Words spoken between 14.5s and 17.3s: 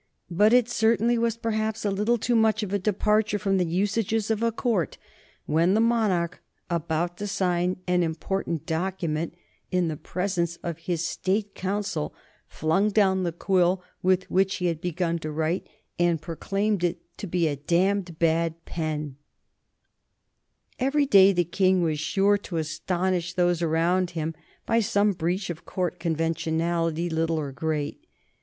he had begun to write and proclaimed it to